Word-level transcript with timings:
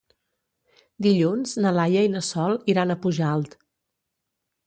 Dilluns 1.07 1.53
na 1.65 1.73
Laia 1.75 2.03
i 2.07 2.09
na 2.15 2.23
Sol 2.29 2.57
iran 2.75 2.93
a 2.93 2.97
Pujalt. 3.05 3.55